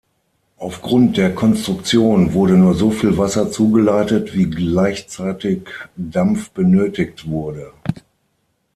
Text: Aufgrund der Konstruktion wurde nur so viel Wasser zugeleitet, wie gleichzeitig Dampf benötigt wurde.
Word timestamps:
Aufgrund 0.57 1.17
der 1.17 1.35
Konstruktion 1.35 2.33
wurde 2.33 2.53
nur 2.57 2.73
so 2.73 2.89
viel 2.89 3.19
Wasser 3.19 3.51
zugeleitet, 3.51 4.33
wie 4.33 4.47
gleichzeitig 4.49 5.61
Dampf 5.95 6.49
benötigt 6.49 7.27
wurde. 7.27 7.71